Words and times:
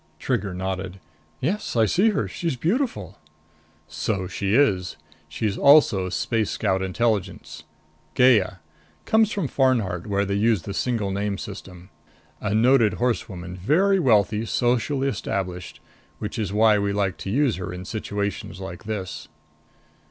Trigger 0.17 0.51
nodded. 0.51 0.99
"Yes. 1.41 1.75
I 1.75 1.85
see 1.85 2.09
her. 2.09 2.27
She's 2.27 2.55
beautiful." 2.55 3.19
"So 3.87 4.25
she 4.25 4.55
is. 4.55 4.97
She's 5.29 5.59
also 5.59 6.09
Space 6.09 6.49
Scout 6.49 6.81
Intelligence. 6.81 7.65
Gaya. 8.15 8.55
Comes 9.05 9.31
from 9.31 9.47
Farnhart 9.47 10.07
where 10.07 10.25
they 10.25 10.33
use 10.33 10.63
the 10.63 10.73
single 10.73 11.11
name 11.11 11.37
system. 11.37 11.91
A 12.39 12.55
noted 12.55 12.93
horsewoman, 12.95 13.55
very 13.55 13.99
wealthy, 13.99 14.43
socially 14.47 15.07
established. 15.07 15.79
Which 16.17 16.39
is 16.39 16.51
why 16.51 16.79
we 16.79 16.93
like 16.93 17.17
to 17.17 17.29
use 17.29 17.57
her 17.57 17.71
in 17.71 17.85
situations 17.85 18.59
like 18.59 18.85
this." 18.85 19.27